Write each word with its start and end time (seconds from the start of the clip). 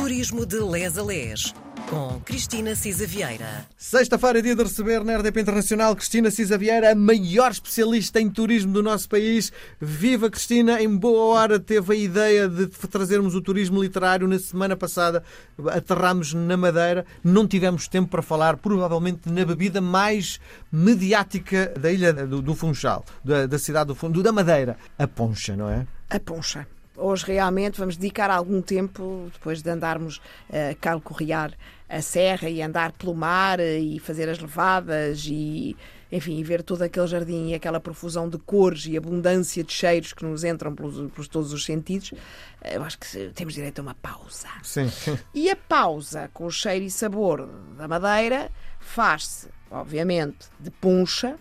Turismo 0.00 0.46
de 0.46 0.58
Les 0.58 0.96
a 0.96 1.02
Les, 1.02 1.54
com 1.90 2.22
Cristina 2.24 2.74
Cisa 2.74 3.06
Vieira. 3.06 3.66
Sexta-feira 3.76 4.38
é 4.38 4.42
dia 4.42 4.56
de 4.56 4.62
receber 4.62 5.04
na 5.04 5.18
RDP 5.18 5.42
Internacional 5.42 5.94
Cristina 5.94 6.30
Cisa 6.30 6.56
Vieira, 6.56 6.92
a 6.92 6.94
maior 6.94 7.50
especialista 7.50 8.18
em 8.18 8.30
turismo 8.30 8.72
do 8.72 8.82
nosso 8.82 9.06
país. 9.06 9.52
Viva 9.78 10.30
Cristina, 10.30 10.82
em 10.82 10.88
boa 10.96 11.34
hora 11.34 11.60
teve 11.60 11.92
a 11.92 11.96
ideia 11.96 12.48
de 12.48 12.66
trazermos 12.68 13.34
o 13.34 13.42
turismo 13.42 13.82
literário. 13.82 14.26
Na 14.26 14.38
semana 14.38 14.74
passada 14.74 15.22
aterramos 15.66 16.32
na 16.32 16.56
Madeira, 16.56 17.04
não 17.22 17.46
tivemos 17.46 17.86
tempo 17.86 18.08
para 18.08 18.22
falar, 18.22 18.56
provavelmente, 18.56 19.30
na 19.30 19.44
bebida 19.44 19.82
mais 19.82 20.40
mediática 20.72 21.74
da 21.78 21.92
ilha 21.92 22.14
do, 22.14 22.40
do 22.40 22.54
Funchal, 22.54 23.04
da, 23.22 23.44
da 23.44 23.58
cidade 23.58 23.88
do 23.88 23.94
Fundo, 23.94 24.22
da 24.22 24.32
Madeira, 24.32 24.78
a 24.98 25.06
poncha, 25.06 25.54
não 25.54 25.68
é? 25.68 25.86
A 26.08 26.18
poncha 26.18 26.66
hoje 27.00 27.24
realmente 27.26 27.78
vamos 27.78 27.96
dedicar 27.96 28.30
algum 28.30 28.60
tempo, 28.60 29.30
depois 29.32 29.62
de 29.62 29.70
andarmos 29.70 30.18
uh, 30.18 30.76
calcorrear 30.80 31.52
a 31.88 32.00
serra 32.00 32.48
e 32.48 32.62
andar 32.62 32.92
pelo 32.92 33.14
mar 33.14 33.58
uh, 33.58 33.62
e 33.62 33.98
fazer 33.98 34.28
as 34.28 34.38
levadas 34.38 35.24
e 35.26 35.76
enfim, 36.12 36.38
e 36.38 36.44
ver 36.44 36.62
todo 36.62 36.82
aquele 36.82 37.06
jardim 37.06 37.48
e 37.48 37.54
aquela 37.54 37.78
profusão 37.78 38.28
de 38.28 38.36
cores 38.38 38.86
e 38.86 38.96
abundância 38.96 39.62
de 39.62 39.72
cheiros 39.72 40.12
que 40.12 40.24
nos 40.24 40.42
entram 40.42 40.74
pelos, 40.74 41.10
pelos 41.12 41.28
todos 41.28 41.52
os 41.52 41.64
sentidos, 41.64 42.12
eh, 42.62 42.76
eu 42.76 42.82
acho 42.82 42.98
que 42.98 43.30
temos 43.34 43.54
direito 43.54 43.78
a 43.78 43.82
uma 43.82 43.94
pausa. 43.94 44.48
Sim. 44.62 44.90
E 45.32 45.48
a 45.48 45.56
pausa 45.56 46.28
com 46.34 46.46
o 46.46 46.50
cheiro 46.50 46.84
e 46.84 46.90
sabor 46.90 47.48
da 47.78 47.86
madeira 47.86 48.50
faz-se, 48.80 49.48
obviamente, 49.70 50.48
de 50.58 50.70
puncha 50.70 51.38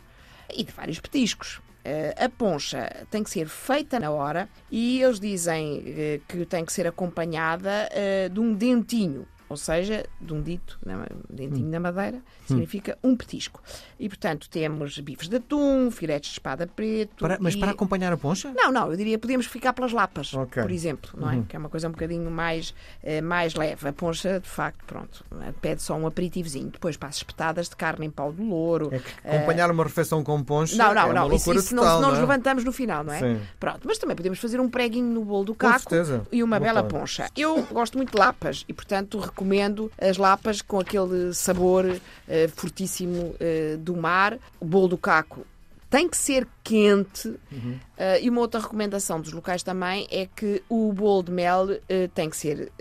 e 0.53 0.63
de 0.63 0.71
vários 0.71 0.99
petiscos. 0.99 1.59
Eh, 1.83 2.13
a 2.17 2.27
poncha 2.27 3.07
tem 3.09 3.23
que 3.23 3.29
ser 3.29 3.47
feita 3.47 3.99
na 3.99 4.11
hora 4.11 4.49
e 4.69 5.01
eles 5.01 5.19
dizem 5.19 5.81
eh, 5.85 6.19
que 6.27 6.45
tem 6.45 6.65
que 6.65 6.73
ser 6.73 6.85
acompanhada 6.85 7.87
eh, 7.91 8.27
de 8.27 8.39
um 8.39 8.53
dentinho 8.53 9.25
ou 9.49 9.57
seja, 9.57 10.05
de 10.21 10.33
um 10.33 10.41
dito, 10.41 10.79
né, 10.85 10.95
dentinho 11.29 11.67
hum. 11.67 11.71
na 11.71 11.79
madeira, 11.79 12.21
significa 12.45 12.97
um 13.03 13.15
petisco. 13.15 13.61
E, 13.99 14.07
portanto, 14.07 14.47
temos 14.49 14.97
bifes 14.99 15.27
de 15.27 15.37
atum, 15.37 15.89
filetes 15.91 16.29
de 16.29 16.35
espada 16.35 16.67
preto. 16.67 17.15
Para, 17.19 17.37
mas 17.39 17.55
e... 17.55 17.59
para 17.59 17.71
acompanhar 17.71 18.13
a 18.13 18.17
poncha? 18.17 18.53
Não, 18.55 18.71
não, 18.71 18.91
eu 18.91 18.95
diria 18.95 19.17
podemos 19.17 19.47
ficar 19.47 19.73
pelas 19.73 19.91
lapas, 19.91 20.33
okay. 20.33 20.61
por 20.61 20.71
exemplo, 20.71 21.11
não 21.17 21.29
é? 21.29 21.35
Uhum. 21.35 21.43
Que 21.43 21.55
é 21.55 21.59
uma 21.59 21.69
coisa 21.69 21.87
um 21.87 21.91
bocadinho 21.91 22.29
mais, 22.29 22.73
eh, 23.03 23.21
mais 23.21 23.55
leve. 23.55 23.87
A 23.87 23.91
poncha, 23.91 24.39
de 24.39 24.47
facto, 24.47 24.83
pronto, 24.85 25.25
pede 25.61 25.81
só 25.81 25.95
um 25.95 26.05
aperitivozinho. 26.05 26.69
Depois 26.69 26.95
para 26.95 27.09
as 27.09 27.17
espetadas 27.17 27.67
de 27.67 27.75
carne 27.75 28.05
em 28.05 28.09
pau 28.09 28.31
de 28.31 28.41
louro. 28.41 28.89
É 28.91 28.99
que 28.99 29.27
acompanhar 29.27 29.69
uh... 29.69 29.73
uma 29.73 29.83
refeição 29.83 30.23
com 30.23 30.43
poncha 30.43 30.75
não, 30.75 30.93
não, 30.93 31.09
é 31.09 31.13
não, 31.13 31.33
isso, 31.33 31.53
isso 31.53 31.75
total, 31.75 31.95
não, 31.95 32.01
não, 32.01 32.09
nos 32.09 32.19
é? 32.19 32.21
levantamos 32.21 32.63
no 32.63 32.71
final, 32.71 33.03
não 33.03 33.13
é? 33.13 33.19
Sim. 33.19 33.41
Pronto, 33.59 33.81
mas 33.85 33.97
também 33.97 34.15
podemos 34.15 34.39
fazer 34.39 34.59
um 34.59 34.69
preguinho 34.69 35.11
no 35.11 35.25
bolo 35.25 35.45
do 35.45 35.55
caco 35.55 35.89
e 36.31 36.43
uma 36.43 36.59
bela 36.59 36.83
poncha. 36.83 37.29
Eu 37.35 37.63
gosto 37.71 37.97
muito 37.97 38.11
de 38.11 38.17
lapas 38.17 38.65
e, 38.67 38.73
portanto, 38.73 39.31
recomendo 39.39 39.89
as 39.97 40.17
lapas 40.17 40.61
com 40.61 40.79
aquele 40.79 41.33
sabor 41.33 41.85
uh, 41.85 42.49
fortíssimo 42.55 43.35
uh, 43.35 43.77
do 43.77 43.95
mar. 43.95 44.37
O 44.59 44.65
bolo 44.65 44.89
do 44.89 44.97
caco 44.97 45.45
tem 45.89 46.07
que 46.09 46.17
ser 46.17 46.45
quente. 46.63 47.29
Uhum. 47.51 47.79
Uh, 47.97 48.21
e 48.21 48.29
uma 48.29 48.41
outra 48.41 48.59
recomendação 48.59 49.21
dos 49.21 49.31
locais 49.31 49.63
também 49.63 50.07
é 50.11 50.27
que 50.27 50.61
o 50.67 50.91
bolo 50.91 51.23
de 51.23 51.31
mel 51.31 51.67
tem 52.13 52.29
que 52.29 52.37
ser 52.37 52.71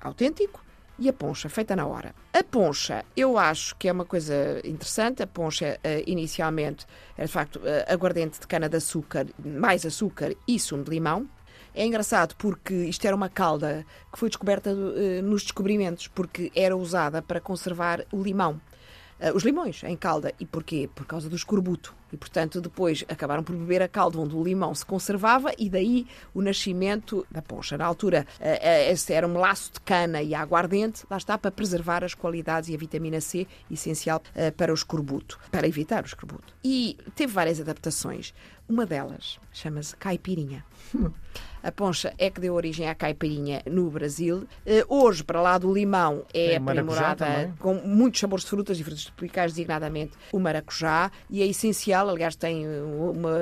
autêntico 0.00 0.62
e 1.00 1.08
a 1.08 1.12
poncha, 1.12 1.48
feita 1.48 1.74
na 1.74 1.86
hora. 1.86 2.14
A 2.32 2.42
poncha, 2.42 3.04
eu 3.16 3.38
acho 3.38 3.74
que 3.76 3.88
é 3.88 3.92
uma 3.92 4.04
coisa 4.04 4.60
interessante. 4.64 5.22
A 5.22 5.26
poncha, 5.26 5.78
inicialmente, 6.06 6.86
é 7.16 7.24
de 7.24 7.30
facto 7.30 7.60
aguardente 7.86 8.40
de 8.40 8.46
cana-de-açúcar, 8.46 9.26
mais 9.44 9.86
açúcar 9.86 10.34
e 10.46 10.58
sumo 10.58 10.84
de 10.84 10.90
limão. 10.90 11.28
É 11.78 11.86
engraçado 11.86 12.34
porque 12.34 12.74
isto 12.74 13.06
era 13.06 13.14
uma 13.14 13.28
calda 13.28 13.86
que 14.12 14.18
foi 14.18 14.28
descoberta 14.28 14.72
uh, 14.72 15.22
nos 15.22 15.42
descobrimentos, 15.42 16.08
porque 16.08 16.50
era 16.52 16.76
usada 16.76 17.22
para 17.22 17.40
conservar 17.40 18.04
o 18.10 18.20
limão. 18.20 18.60
Uh, 19.20 19.36
os 19.36 19.44
limões 19.44 19.84
em 19.84 19.96
calda. 19.96 20.34
E 20.40 20.44
porquê? 20.44 20.90
Por 20.92 21.06
causa 21.06 21.28
do 21.28 21.36
escorbuto. 21.36 21.94
E, 22.12 22.16
portanto, 22.16 22.60
depois 22.60 23.04
acabaram 23.08 23.42
por 23.42 23.54
beber 23.54 23.82
a 23.82 23.88
calda 23.88 24.18
onde 24.18 24.34
o 24.34 24.42
limão 24.42 24.74
se 24.74 24.84
conservava 24.84 25.52
e 25.58 25.68
daí 25.68 26.06
o 26.34 26.40
nascimento 26.40 27.26
da 27.30 27.42
poncha. 27.42 27.76
Na 27.76 27.84
altura, 27.84 28.26
uh, 28.40 28.90
esse 28.90 29.12
era 29.12 29.26
um 29.26 29.38
laço 29.38 29.72
de 29.72 29.80
cana 29.80 30.22
e 30.22 30.34
aguardente, 30.34 31.04
lá 31.10 31.16
está, 31.16 31.36
para 31.36 31.50
preservar 31.50 32.04
as 32.04 32.14
qualidades 32.14 32.68
e 32.70 32.74
a 32.74 32.78
vitamina 32.78 33.20
C, 33.20 33.46
essencial 33.70 34.22
uh, 34.34 34.52
para 34.52 34.72
o 34.72 34.74
escorbuto, 34.74 35.38
para 35.50 35.66
evitar 35.66 36.02
o 36.02 36.06
escorbuto. 36.06 36.54
E 36.64 36.96
teve 37.14 37.32
várias 37.32 37.60
adaptações. 37.60 38.32
Uma 38.68 38.84
delas 38.84 39.38
chama-se 39.50 39.96
caipirinha. 39.96 40.62
A 41.62 41.72
poncha 41.72 42.14
é 42.18 42.30
que 42.30 42.38
deu 42.38 42.54
origem 42.54 42.86
à 42.86 42.94
caipirinha 42.94 43.62
no 43.66 43.90
Brasil. 43.90 44.46
Hoje, 44.88 45.24
para 45.24 45.40
lá 45.40 45.56
do 45.56 45.72
limão, 45.72 46.24
é, 46.32 46.56
aprimorada 46.56 47.52
com 47.58 47.74
muitos 47.74 48.20
sabores 48.20 48.44
de 48.44 48.50
frutas 48.50 48.78
e 48.78 48.84
frutas 48.84 49.04
tropicais, 49.06 49.52
designadamente 49.52 50.12
o 50.32 50.38
maracujá, 50.38 51.10
e 51.30 51.42
é 51.42 51.46
essencial, 51.46 51.97
aliás, 52.06 52.36
tem 52.36 52.66
uma 52.68 53.38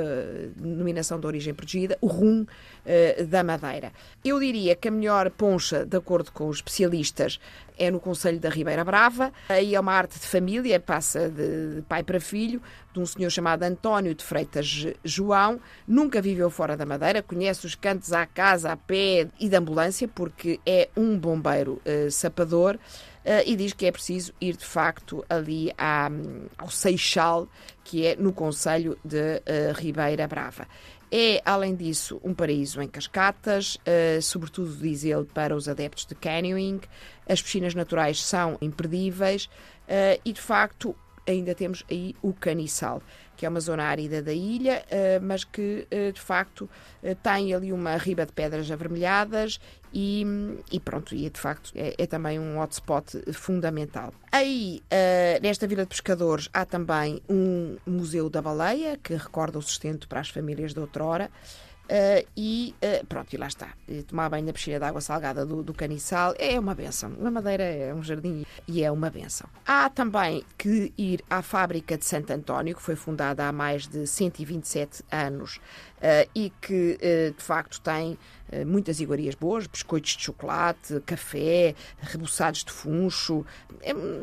denominação 0.56 1.18
de 1.18 1.26
origem 1.26 1.52
protegida, 1.52 1.98
o 2.00 2.06
rum 2.06 2.42
uh, 2.44 3.26
da 3.26 3.42
Madeira. 3.42 3.92
Eu 4.24 4.38
diria 4.40 4.74
que 4.74 4.88
a 4.88 4.90
melhor 4.90 5.30
poncha, 5.30 5.84
de 5.84 5.96
acordo 5.96 6.30
com 6.32 6.48
os 6.48 6.56
especialistas, 6.56 7.38
é 7.78 7.90
no 7.90 8.00
Conselho 8.00 8.40
da 8.40 8.48
Ribeira 8.48 8.84
Brava. 8.84 9.32
Aí 9.48 9.74
é 9.74 9.80
uma 9.80 9.92
arte 9.92 10.18
de 10.18 10.26
família, 10.26 10.80
passa 10.80 11.28
de 11.28 11.82
pai 11.82 12.02
para 12.02 12.18
filho, 12.18 12.60
de 12.92 13.00
um 13.00 13.06
senhor 13.06 13.30
chamado 13.30 13.62
António 13.62 14.14
de 14.14 14.24
Freitas 14.24 14.86
João. 15.04 15.60
Nunca 15.86 16.22
viveu 16.22 16.48
fora 16.50 16.76
da 16.76 16.86
Madeira, 16.86 17.22
conhece 17.22 17.66
os 17.66 17.74
cantos 17.74 18.12
à 18.12 18.24
casa, 18.24 18.72
a 18.72 18.76
pé 18.76 19.28
e 19.38 19.48
de 19.48 19.56
ambulância, 19.56 20.08
porque 20.08 20.58
é 20.64 20.88
um 20.96 21.18
bombeiro 21.18 21.80
uh, 21.84 22.10
sapador. 22.10 22.78
Uh, 23.26 23.42
e 23.44 23.56
diz 23.56 23.72
que 23.72 23.86
é 23.86 23.90
preciso 23.90 24.32
ir 24.40 24.56
de 24.56 24.64
facto 24.64 25.24
ali 25.28 25.72
à, 25.76 26.08
ao 26.56 26.70
Seixal, 26.70 27.48
que 27.82 28.06
é 28.06 28.14
no 28.14 28.32
Conselho 28.32 28.96
de 29.04 29.16
uh, 29.16 29.74
Ribeira 29.74 30.28
Brava. 30.28 30.68
É, 31.10 31.42
além 31.44 31.74
disso, 31.74 32.20
um 32.22 32.32
paraíso 32.32 32.80
em 32.80 32.86
cascatas, 32.86 33.76
uh, 33.76 34.22
sobretudo, 34.22 34.76
diz 34.76 35.02
ele, 35.02 35.24
para 35.24 35.56
os 35.56 35.68
adeptos 35.68 36.06
de 36.06 36.14
canyoning. 36.14 36.80
As 37.28 37.42
piscinas 37.42 37.74
naturais 37.74 38.22
são 38.22 38.56
imperdíveis 38.60 39.46
uh, 39.46 40.20
e, 40.24 40.32
de 40.32 40.40
facto, 40.40 40.94
ainda 41.26 41.54
temos 41.54 41.84
aí 41.90 42.14
o 42.22 42.32
Caniçal, 42.32 43.02
que 43.36 43.44
é 43.44 43.48
uma 43.48 43.60
zona 43.60 43.84
árida 43.84 44.22
da 44.22 44.32
ilha, 44.32 44.84
uh, 44.86 45.22
mas 45.22 45.44
que 45.44 45.86
uh, 45.90 46.12
de 46.12 46.20
facto 46.20 46.62
uh, 46.62 47.14
tem 47.22 47.52
ali 47.54 47.72
uma 47.72 47.96
riba 47.96 48.24
de 48.24 48.32
pedras 48.32 48.70
avermelhadas 48.70 49.60
e, 49.92 50.24
e 50.72 50.80
pronto, 50.80 51.14
e 51.14 51.28
de 51.28 51.38
facto 51.38 51.70
é, 51.74 51.94
é, 51.98 52.06
também 52.06 52.38
um 52.38 52.58
hotspot 52.58 53.32
fundamental. 53.32 54.12
Aí, 54.30 54.82
nesta 55.40 55.66
Vila 55.66 55.84
de 55.84 55.88
Pescadores, 55.88 56.50
há 56.52 56.66
também 56.66 57.22
um 57.26 57.78
Museu 57.86 58.28
da 58.28 58.42
Baleia, 58.42 58.98
que 59.02 59.14
recorda 59.14 59.58
o 59.58 59.62
sustento 59.62 60.06
para 60.06 60.20
as 60.20 60.28
famílias 60.28 60.74
de 60.74 60.80
outrora. 60.80 61.30
Uh, 61.86 62.26
e 62.36 62.74
uh, 62.82 63.06
pronto, 63.06 63.32
e 63.32 63.36
lá 63.36 63.46
está. 63.46 63.68
E 63.88 64.02
tomar 64.02 64.28
banho 64.28 64.44
na 64.44 64.52
piscina 64.52 64.78
de 64.78 64.84
água 64.84 65.00
salgada 65.00 65.46
do, 65.46 65.62
do 65.62 65.72
caniçal 65.72 66.34
é 66.38 66.58
uma 66.58 66.74
benção. 66.74 67.10
Na 67.10 67.30
Madeira 67.30 67.62
é 67.62 67.94
um 67.94 68.02
jardim 68.02 68.44
e 68.66 68.82
é 68.82 68.90
uma 68.90 69.08
benção. 69.08 69.48
Há 69.64 69.88
também 69.88 70.44
que 70.58 70.92
ir 70.98 71.22
à 71.30 71.42
fábrica 71.42 71.96
de 71.96 72.04
Santo 72.04 72.32
António, 72.32 72.74
que 72.74 72.82
foi 72.82 72.96
fundada 72.96 73.46
há 73.46 73.52
mais 73.52 73.86
de 73.86 74.06
127 74.06 75.04
anos 75.12 75.60
e 76.34 76.52
que 76.60 76.98
de 77.36 77.42
facto 77.42 77.80
tem 77.80 78.18
muitas 78.66 79.00
iguarias 79.00 79.34
boas, 79.34 79.66
biscoitos 79.66 80.16
de 80.16 80.22
chocolate, 80.22 81.00
café, 81.04 81.74
reboçados 82.00 82.62
de 82.64 82.70
funcho, 82.70 83.44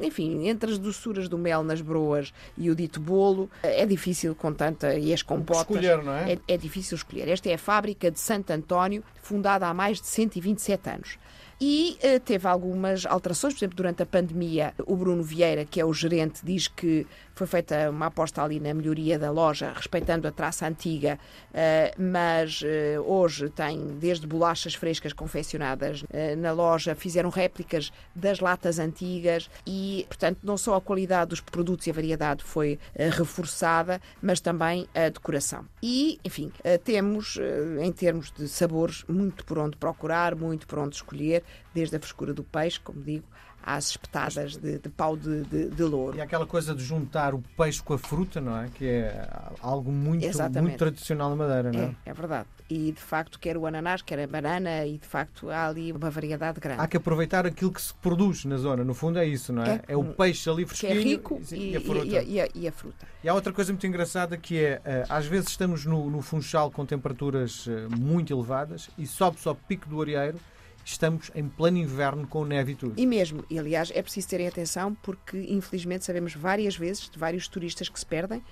enfim, 0.01 0.47
entre 0.47 0.71
as 0.71 0.77
doçuras 0.77 1.27
do 1.27 1.37
mel 1.37 1.63
nas 1.63 1.81
broas 1.81 2.33
e 2.57 2.69
o 2.69 2.75
dito 2.75 2.99
bolo, 2.99 3.49
é 3.61 3.85
difícil 3.85 4.33
com 4.35 4.53
tanta. 4.53 4.95
e 4.95 5.13
as 5.13 5.21
compotas. 5.21 5.61
Escolher, 5.61 6.03
não 6.03 6.13
é? 6.13 6.33
É, 6.33 6.39
é 6.47 6.57
difícil 6.57 6.95
escolher. 6.95 7.27
Esta 7.27 7.49
é 7.49 7.55
a 7.55 7.57
fábrica 7.57 8.09
de 8.09 8.19
Santo 8.19 8.51
António, 8.51 9.03
fundada 9.21 9.67
há 9.67 9.73
mais 9.73 9.99
de 9.99 10.07
127 10.07 10.89
anos 10.89 11.17
e 11.65 11.97
uh, 12.03 12.19
teve 12.19 12.45
algumas 12.45 13.05
alterações. 13.05 13.53
Por 13.53 13.59
exemplo, 13.59 13.77
durante 13.77 14.03
a 14.03 14.05
pandemia, 14.05 14.73
o 14.85 14.97
Bruno 14.97 15.23
Vieira, 15.23 15.63
que 15.63 15.79
é 15.79 15.85
o 15.85 15.93
gerente, 15.93 16.41
diz 16.43 16.67
que 16.67 17.07
foi 17.33 17.47
feita 17.47 17.89
uma 17.89 18.07
aposta 18.07 18.43
ali 18.43 18.59
na 18.59 18.73
melhoria 18.73 19.17
da 19.17 19.31
loja, 19.31 19.71
respeitando 19.73 20.27
a 20.27 20.31
traça 20.31 20.67
antiga, 20.67 21.17
uh, 21.51 22.01
mas 22.01 22.61
uh, 22.61 23.01
hoje 23.05 23.49
tem 23.49 23.97
desde 23.97 24.27
bolachas 24.27 24.75
frescas 24.75 25.13
confeccionadas 25.13 26.03
na 26.37 26.51
loja, 26.51 26.95
fizeram 26.95 27.29
réplicas 27.29 27.91
das 28.15 28.39
latas 28.39 28.79
antigas 28.79 29.49
e, 29.65 30.05
portanto, 30.07 30.39
não 30.43 30.57
só 30.57 30.75
a 30.75 30.81
qualidade 30.81 31.29
dos 31.29 31.41
produtos 31.41 31.87
e 31.87 31.91
a 31.91 31.93
variedade 31.93 32.43
foi 32.43 32.79
reforçada, 32.95 34.01
mas 34.21 34.39
também 34.39 34.87
a 34.93 35.09
decoração. 35.09 35.65
E, 35.81 36.19
enfim, 36.23 36.51
temos, 36.83 37.37
em 37.81 37.91
termos 37.91 38.31
de 38.31 38.47
sabores, 38.47 39.03
muito 39.07 39.45
por 39.45 39.57
onde 39.57 39.77
procurar, 39.77 40.35
muito 40.35 40.67
por 40.67 40.79
onde 40.79 40.95
escolher. 40.95 41.43
Desde 41.73 41.95
a 41.95 41.99
frescura 41.99 42.33
do 42.33 42.43
peixe, 42.43 42.79
como 42.79 43.01
digo, 43.01 43.25
às 43.63 43.91
espetadas 43.91 44.57
de, 44.57 44.77
de 44.77 44.89
pau 44.89 45.15
de, 45.15 45.43
de, 45.43 45.69
de, 45.69 45.83
louro. 45.83 46.17
E 46.17 46.21
aquela 46.21 46.45
coisa 46.45 46.75
de 46.75 46.83
juntar 46.83 47.33
o 47.33 47.41
peixe 47.57 47.81
com 47.81 47.93
a 47.93 47.97
fruta, 47.97 48.41
não 48.41 48.57
é? 48.57 48.67
Que 48.73 48.85
é 48.85 49.27
algo 49.61 49.91
muito, 49.91 50.27
muito 50.61 50.77
tradicional 50.77 51.29
na 51.29 51.35
Madeira, 51.37 51.71
não 51.71 51.79
é? 51.79 51.95
É, 52.05 52.09
é 52.09 52.13
verdade. 52.13 52.47
E 52.69 52.91
de 52.91 53.01
facto, 53.01 53.39
quer 53.39 53.55
o 53.57 53.65
ananás, 53.65 54.01
quer 54.01 54.19
a 54.19 54.27
banana, 54.27 54.85
e 54.85 54.97
de 54.97 55.07
facto 55.07 55.49
há 55.49 55.67
ali 55.67 55.91
uma 55.91 56.09
variedade 56.09 56.59
grande. 56.59 56.81
Há 56.81 56.87
que 56.87 56.97
aproveitar 56.97 57.45
aquilo 57.45 57.71
que 57.71 57.81
se 57.81 57.93
produz 57.95 58.43
na 58.45 58.57
zona, 58.57 58.83
no 58.83 58.93
fundo 58.93 59.19
é 59.19 59.25
isso, 59.25 59.53
não 59.53 59.63
é? 59.63 59.75
É, 59.87 59.93
é 59.93 59.97
o 59.97 60.03
peixe 60.03 60.49
ali 60.49 60.65
fresquinho 60.65 60.93
que 60.93 60.97
é 60.97 61.03
rico 61.03 61.41
e, 61.51 61.71
e, 61.71 61.77
a 61.77 61.81
fruta. 61.81 62.05
E, 62.05 62.41
a, 62.41 62.49
e, 62.53 62.67
a, 62.67 62.71
fruta. 62.71 63.07
E 63.23 63.29
há 63.29 63.33
outra 63.33 63.53
coisa 63.53 63.71
muito 63.71 63.85
engraçada 63.87 64.37
que 64.37 64.59
é, 64.59 64.81
eh, 64.83 65.05
às 65.07 65.25
vezes 65.25 65.49
estamos 65.49 65.85
no, 65.85 66.09
no 66.09 66.21
Funchal 66.21 66.71
com 66.71 66.85
temperaturas 66.85 67.65
eh, 67.67 67.87
muito 67.95 68.33
elevadas 68.33 68.89
e 68.97 69.05
sobe-se 69.05 69.47
ao 69.47 69.55
pico 69.55 69.87
do 69.87 70.01
Arieiro 70.01 70.39
estamos 70.85 71.31
em 71.33 71.47
pleno 71.47 71.77
inverno 71.77 72.27
com 72.27 72.45
neve 72.45 72.73
e 72.73 72.75
tudo. 72.75 72.93
E 72.99 73.05
mesmo, 73.05 73.43
e 73.49 73.57
aliás, 73.57 73.91
é 73.93 74.01
preciso 74.01 74.27
terem 74.27 74.47
atenção 74.47 74.95
porque, 74.95 75.37
infelizmente, 75.49 76.05
sabemos 76.05 76.33
várias 76.35 76.75
vezes 76.75 77.09
de 77.09 77.17
vários 77.17 77.47
turistas 77.47 77.89
que 77.89 77.99
se 77.99 78.05
perdem 78.05 78.39
uh, 78.39 78.43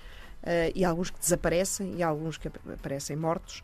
e 0.74 0.84
alguns 0.84 1.10
que 1.10 1.18
desaparecem 1.18 1.96
e 1.96 2.02
alguns 2.02 2.38
que 2.38 2.48
aparecem 2.48 3.16
mortos 3.16 3.62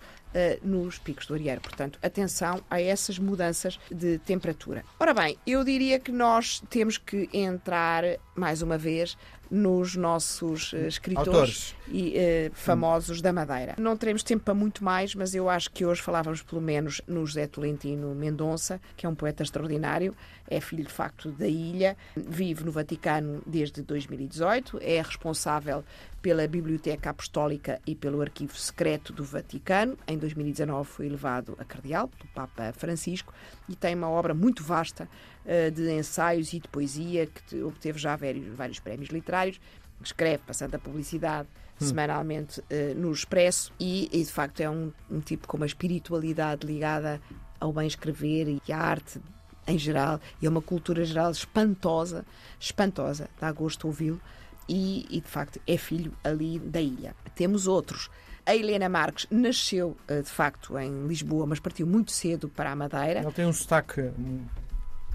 nos 0.62 0.98
picos 0.98 1.26
do 1.26 1.34
Arieiro. 1.34 1.60
Portanto, 1.60 1.98
atenção 2.02 2.62
a 2.70 2.80
essas 2.80 3.18
mudanças 3.18 3.78
de 3.90 4.18
temperatura. 4.18 4.84
Ora 4.98 5.14
bem, 5.14 5.36
eu 5.46 5.64
diria 5.64 5.98
que 5.98 6.12
nós 6.12 6.62
temos 6.70 6.98
que 6.98 7.28
entrar, 7.32 8.04
mais 8.34 8.62
uma 8.62 8.78
vez, 8.78 9.16
nos 9.50 9.96
nossos 9.96 10.72
uh, 10.72 10.76
escritores 10.86 11.28
Autores. 11.28 11.74
e 11.88 12.14
uh, 12.16 12.54
famosos 12.54 13.20
da 13.20 13.32
Madeira. 13.32 13.74
Não 13.78 13.96
teremos 13.96 14.22
tempo 14.22 14.44
para 14.44 14.54
muito 14.54 14.84
mais, 14.84 15.14
mas 15.14 15.34
eu 15.34 15.48
acho 15.48 15.70
que 15.70 15.84
hoje 15.84 16.02
falávamos 16.02 16.42
pelo 16.42 16.60
menos 16.60 17.00
no 17.06 17.26
José 17.26 17.46
Tolentino 17.46 18.14
Mendonça, 18.14 18.80
que 18.96 19.06
é 19.06 19.08
um 19.08 19.14
poeta 19.14 19.42
extraordinário, 19.42 20.14
é 20.48 20.60
filho 20.60 20.84
de 20.84 20.92
facto 20.92 21.30
da 21.30 21.46
ilha, 21.46 21.96
vive 22.16 22.64
no 22.64 22.72
Vaticano 22.72 23.42
desde 23.46 23.82
2018, 23.82 24.78
é 24.82 25.00
responsável 25.00 25.84
pela 26.20 26.46
Biblioteca 26.48 27.10
Apostólica 27.10 27.80
e 27.86 27.94
pelo 27.94 28.20
Arquivo 28.20 28.56
Secreto 28.56 29.12
do 29.12 29.24
Vaticano. 29.24 29.96
Em 30.06 30.17
2019 30.18 30.88
foi 30.88 31.06
elevado 31.06 31.56
a 31.58 31.64
cardeal 31.64 32.08
pelo 32.08 32.28
Papa 32.34 32.72
Francisco 32.72 33.32
e 33.68 33.76
tem 33.76 33.94
uma 33.94 34.08
obra 34.08 34.34
muito 34.34 34.62
vasta 34.62 35.08
uh, 35.44 35.70
de 35.70 35.90
ensaios 35.92 36.52
e 36.52 36.60
de 36.60 36.68
poesia 36.68 37.26
que 37.26 37.62
obteve 37.62 37.98
já 37.98 38.16
vários, 38.16 38.54
vários 38.54 38.78
prémios 38.78 39.10
literários. 39.10 39.60
Escreve, 40.02 40.42
passando 40.46 40.74
a 40.74 40.78
publicidade, 40.78 41.48
hum. 41.80 41.86
semanalmente 41.86 42.60
uh, 42.60 42.64
no 42.96 43.12
Expresso 43.12 43.72
e, 43.78 44.08
e, 44.12 44.22
de 44.22 44.30
facto 44.30 44.60
é 44.60 44.70
um, 44.70 44.92
um 45.10 45.20
tipo 45.20 45.46
com 45.46 45.56
uma 45.56 45.66
espiritualidade 45.66 46.66
ligada 46.66 47.20
ao 47.60 47.72
bem 47.72 47.86
escrever 47.86 48.60
e 48.66 48.72
à 48.72 48.78
arte 48.78 49.20
em 49.66 49.78
geral 49.78 50.20
e 50.40 50.46
a 50.46 50.50
uma 50.50 50.62
cultura 50.62 51.04
geral 51.04 51.30
espantosa, 51.30 52.24
espantosa, 52.58 53.28
dá 53.38 53.52
gosto 53.52 53.86
ouvi-lo 53.86 54.20
e, 54.68 55.06
e, 55.10 55.20
de 55.20 55.28
facto 55.28 55.60
é 55.66 55.76
filho 55.76 56.12
ali 56.22 56.58
da 56.58 56.80
ilha. 56.80 57.14
Temos 57.34 57.66
outros. 57.66 58.10
A 58.46 58.54
Helena 58.54 58.88
Marques 58.88 59.26
nasceu 59.30 59.96
eh, 60.08 60.22
de 60.22 60.30
facto 60.30 60.78
em 60.78 61.06
Lisboa, 61.06 61.46
mas 61.46 61.60
partiu 61.60 61.86
muito 61.86 62.10
cedo 62.12 62.48
para 62.48 62.72
a 62.72 62.76
Madeira. 62.76 63.20
Ela 63.20 63.32
tem 63.32 63.46
um 63.46 63.52
sotaque 63.52 64.10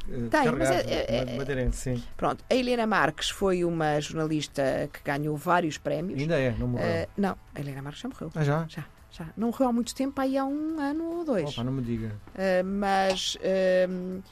eh, 0.10 0.28
tem, 0.30 0.52
mas 0.52 0.70
é, 0.70 0.82
é, 0.82 1.34
é, 1.34 1.38
madeirense, 1.38 1.78
sim. 1.78 2.04
Pronto, 2.18 2.44
a 2.50 2.54
Helena 2.54 2.86
Marques 2.86 3.30
foi 3.30 3.64
uma 3.64 4.00
jornalista 4.02 4.90
que 4.92 5.00
ganhou 5.04 5.36
vários 5.38 5.78
prémios. 5.78 6.20
Ainda 6.20 6.38
é, 6.38 6.54
não 6.58 6.68
morreu? 6.68 7.04
Uh, 7.04 7.08
não, 7.18 7.38
a 7.56 7.60
Helena 7.60 7.82
Marques 7.82 8.02
já 8.02 8.10
morreu. 8.10 8.32
Ah, 8.36 8.44
já? 8.44 8.66
Já. 8.68 8.86
Já. 9.12 9.28
Não 9.38 9.50
morreu 9.50 9.70
há 9.70 9.74
muito 9.74 9.94
tempo, 9.94 10.20
aí 10.20 10.38
há 10.38 10.44
um 10.44 10.80
ano 10.80 11.20
ou 11.20 11.24
dois. 11.24 11.50
Opa, 11.52 11.64
não 11.64 11.72
me 11.72 11.84
diga. 11.84 12.08
Uh, 12.30 12.66
mas 12.66 13.36
uh, 13.36 14.24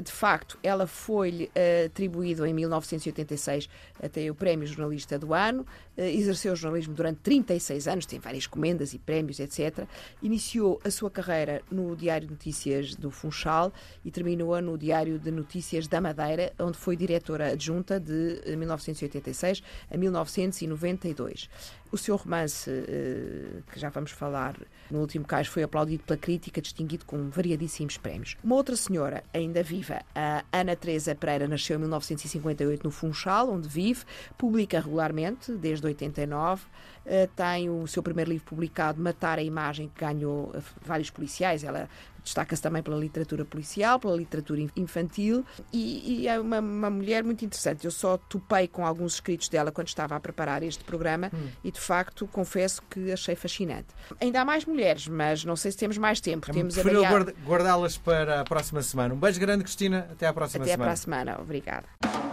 de 0.00 0.12
facto, 0.12 0.58
ela 0.62 0.86
foi-lhe 0.86 1.44
uh, 1.46 1.86
atribuído 1.86 2.46
em 2.46 2.52
1986 2.52 3.68
até 4.02 4.30
o 4.30 4.34
Prémio 4.34 4.66
Jornalista 4.66 5.18
do 5.18 5.34
Ano, 5.34 5.62
uh, 5.96 6.00
exerceu 6.00 6.54
jornalismo 6.54 6.94
durante 6.94 7.18
36 7.18 7.88
anos, 7.88 8.06
tem 8.06 8.18
várias 8.18 8.46
comendas 8.46 8.94
e 8.94 8.98
prémios, 8.98 9.40
etc. 9.40 9.86
Iniciou 10.22 10.80
a 10.84 10.90
sua 10.90 11.10
carreira 11.10 11.62
no 11.70 11.96
Diário 11.96 12.26
de 12.26 12.32
Notícias 12.34 12.94
do 12.94 13.10
Funchal 13.10 13.72
e 14.04 14.10
terminou-a 14.10 14.60
no 14.60 14.78
Diário 14.78 15.18
de 15.18 15.30
Notícias 15.30 15.86
da 15.86 16.00
Madeira, 16.00 16.52
onde 16.58 16.78
foi 16.78 16.96
diretora 16.96 17.52
adjunta 17.52 17.98
de 17.98 18.42
1986 18.56 19.62
a 19.90 19.96
1992. 19.96 21.48
O 21.90 21.96
seu 21.96 22.16
romance, 22.16 22.70
uh, 22.70 23.62
que 23.72 23.78
já 23.78 23.88
vamos 23.88 24.10
falar 24.10 24.56
no 24.90 25.00
último 25.00 25.24
caso, 25.24 25.50
foi 25.50 25.62
aplaudido 25.62 26.02
pela 26.04 26.18
crítica, 26.18 26.60
distinguido 26.60 27.04
com 27.04 27.28
variadíssimos 27.28 27.96
prémios. 27.96 28.36
Uma 28.42 28.54
outra 28.56 28.76
senhora, 28.76 29.22
ainda 29.32 29.62
viva, 29.62 30.00
a 30.14 30.44
Ana 30.52 30.74
Teresa 30.74 31.14
Pereira, 31.14 31.46
nasceu 31.46 31.76
em 31.76 31.80
1958 31.80 32.82
no 32.84 32.90
Funchal, 32.90 33.50
onde 33.50 33.68
vive, 33.68 34.04
publica 34.36 34.80
regularmente, 34.80 35.52
desde 35.52 35.86
89, 35.86 36.62
uh, 36.64 36.68
tem 37.34 37.68
o 37.70 37.86
seu 37.86 38.02
primeiro 38.02 38.30
livro 38.30 38.46
publicado, 38.46 39.00
Matar 39.00 39.38
a 39.38 39.42
Imagem, 39.42 39.90
que 39.94 40.04
ganhou 40.04 40.52
uh, 40.54 40.62
vários 40.82 41.10
policiais. 41.10 41.64
Ela 41.64 41.88
Destaca-se 42.28 42.60
também 42.60 42.82
pela 42.82 42.96
literatura 42.98 43.42
policial, 43.42 43.98
pela 43.98 44.14
literatura 44.14 44.60
infantil 44.76 45.42
e, 45.72 46.20
e 46.22 46.28
é 46.28 46.38
uma, 46.38 46.60
uma, 46.60 46.90
mulher 46.90 47.24
muito 47.24 47.42
interessante. 47.42 47.86
Eu 47.86 47.90
só 47.90 48.18
topei 48.18 48.68
com 48.68 48.84
alguns 48.84 49.14
escritos 49.14 49.48
dela 49.48 49.72
quando 49.72 49.88
estava 49.88 50.14
a 50.14 50.20
preparar 50.20 50.62
este 50.62 50.84
programa 50.84 51.30
hum. 51.32 51.48
e, 51.64 51.72
de 51.72 51.80
facto, 51.80 52.26
confesso 52.26 52.82
que 52.90 53.10
achei 53.10 53.34
fascinante. 53.34 53.86
Ainda 54.20 54.42
há 54.42 54.44
mais 54.44 54.66
mulheres, 54.66 55.08
mas 55.08 55.42
não 55.42 55.56
sei 55.56 55.72
se 55.72 55.78
temos 55.78 55.96
mais 55.96 56.20
tempo. 56.20 56.50
É 56.50 56.52
temos 56.52 56.76
a 56.78 56.82
guardá-las 57.46 57.96
para 57.96 58.42
a 58.42 58.44
próxima 58.44 58.82
semana. 58.82 59.14
Um 59.14 59.18
beijo 59.18 59.40
grande, 59.40 59.64
Cristina. 59.64 60.06
Até 60.12 60.26
à 60.26 60.32
próxima 60.34 60.64
Até 60.64 60.72
semana. 60.72 60.92
Até 60.92 61.00
à 61.00 61.06
próxima 61.06 61.16
semana. 61.16 61.40
Obrigada. 61.40 62.27